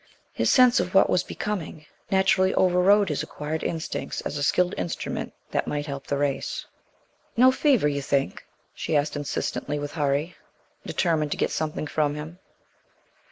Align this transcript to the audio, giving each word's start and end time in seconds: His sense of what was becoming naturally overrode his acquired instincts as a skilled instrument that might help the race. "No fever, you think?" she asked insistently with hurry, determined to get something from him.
His 0.33 0.49
sense 0.49 0.79
of 0.79 0.95
what 0.95 1.11
was 1.11 1.21
becoming 1.21 1.85
naturally 2.09 2.55
overrode 2.55 3.09
his 3.09 3.21
acquired 3.21 3.61
instincts 3.63 4.19
as 4.21 4.35
a 4.35 4.41
skilled 4.41 4.73
instrument 4.75 5.31
that 5.51 5.67
might 5.67 5.85
help 5.85 6.07
the 6.07 6.17
race. 6.17 6.65
"No 7.37 7.51
fever, 7.51 7.87
you 7.87 8.01
think?" 8.01 8.43
she 8.73 8.97
asked 8.97 9.15
insistently 9.15 9.77
with 9.77 9.91
hurry, 9.91 10.35
determined 10.87 11.29
to 11.33 11.37
get 11.37 11.51
something 11.51 11.85
from 11.85 12.15
him. 12.15 12.39